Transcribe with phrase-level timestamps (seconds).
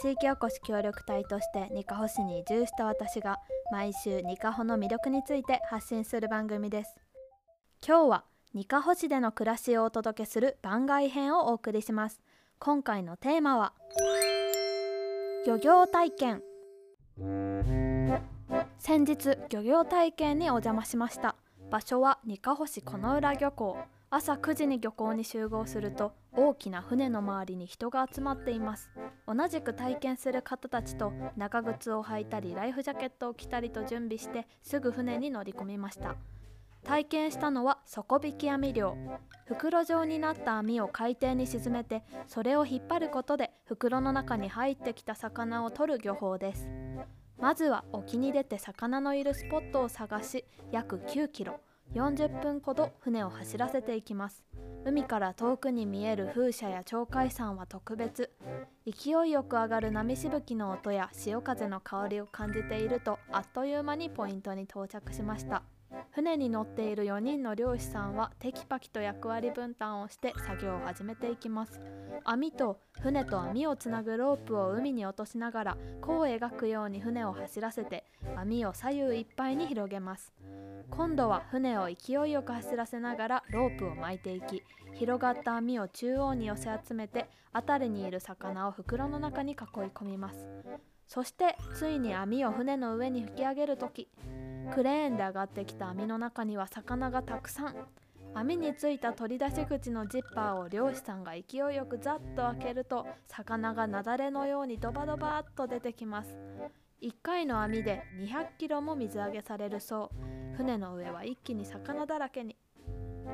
[0.00, 3.38] 地域おこし協力隊としてにかほ市に移住した私が
[3.70, 6.96] 毎週にかほの魅力について発信する番組です。
[7.86, 12.22] 今日はにかほ市での暮らしをお届けする番外編をお送りします。
[12.58, 13.74] 今回のテーマは
[15.46, 16.42] 漁業体験。
[18.78, 21.36] 先日漁業体験にお邪魔しました。
[21.70, 23.76] 場所はにかほ市この浦漁港。
[24.12, 28.90] 朝9時に漁港に集合すると大きな船の周りに人が集まっています。
[29.28, 36.16] 同じく体験する方たちと長靴を履いたりライフジャケットを着たりと準備してすぐ船に乗り込みました。
[36.82, 38.96] 体験したのは底引き網漁。
[39.46, 46.68] 袋状になった網を海底に沈めてそれを引っ張ることで袋の中に入ってきた魚を取る漁法です。
[47.38, 51.60] まずは沖に出て魚のいるスポットを探し約9キロ。
[51.94, 54.44] 40分ほど船を走らせていきます。
[54.84, 58.30] 海から遠くに見える風車や鳥海山は特別。
[58.86, 65.62] 勢いよく上がる波しぶきの音や潮風の香りを感じているとあっという間にポイントに到着しました。
[66.12, 71.80] 船に乗っている4人の漁師さんはテキパキと役割分担をして作業を始めていきます。
[72.24, 78.04] 網と船と網をつなぐロープを海に落としながら弧を描くように船を走らせて
[78.36, 80.32] 網を左右いっぱいに広げます。
[80.90, 84.62] 今度は船を勢いよく走らせながらロープを巻いていき
[84.94, 89.56] 広がった網を中央に寄せ集めて辺りにいる魚を袋の中に囲い
[89.94, 90.46] 込みます。
[91.06, 94.08] そしてついに網を船の上に引き上げる時
[94.72, 97.74] クレーンで上がってきた網の中には魚がたくさん。
[98.34, 106.36] 網についた取り出し口のジッパーを漁師さんが勢いよくザッと開けると魚が雪崩のようにドバドバーっと出てきます。
[107.02, 110.56] 1回の網で200キロも水揚げされるそう。
[110.56, 112.56] 船の上は一気に魚だらけに。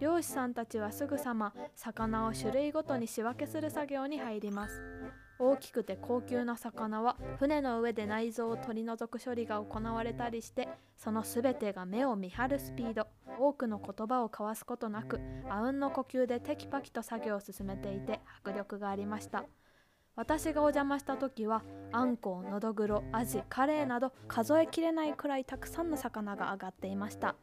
[0.00, 4.97] 漁師さんたちはすぐさま魚を種類ごとに仕分けする作業に入ります。
[5.38, 13.06] 大きくて高級な魚は船の上で内臓を取り除く処理が行われたりしてその全てが目を見張るスピード。
[13.40, 19.44] 多くの言葉を交わすことなくあうんの呼吸でテキパキと作業を進めていて迫力がありました。
[20.16, 21.62] 私がお邪魔した時は
[21.92, 27.36] あんこうのどぐろアジカレイなど数えきれないくらいたくさんの魚が上がっていました。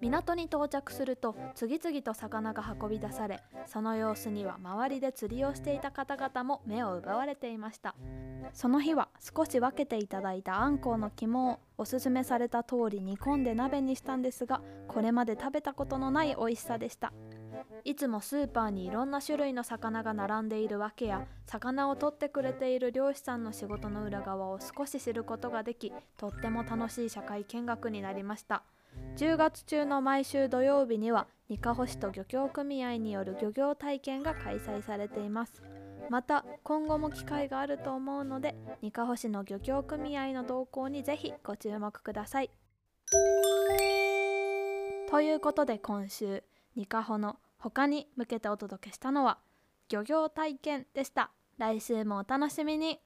[0.00, 7.94] 港に到着すると次々と魚が運び出されその様子には周りで釣りをしていた方々も目を奪われていました。
[8.52, 17.12] その日は少し分けていただいたあんこうの肝をおすすめされた通り煮込んで鍋にしたんですがこれまで食べたことのない美味しさでした。
[17.84, 28.62] いつもスーパーにいろんな種類の魚が並んでいるわけや魚を取ってくれている漁師さんの仕事の裏側を少し知ることができとっても楽しい社会見学になりました。
[29.16, 35.62] 10月中の毎週土曜日にはにかほ市と漁協組合による漁業体験が開催されています。
[36.08, 42.50] また今後も機会があると思うのでにかほ市の漁協組合の動向にぜひご注目ください。
[45.10, 46.42] ということで今週
[46.76, 49.38] にかほの他に向けてお届けしたのは
[49.88, 51.30] 漁業体験でした。
[51.58, 53.00] 来週もお楽しみに。